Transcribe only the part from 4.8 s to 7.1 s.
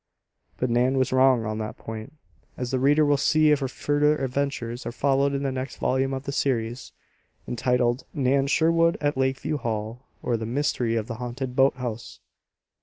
are followed in the next volume of the series,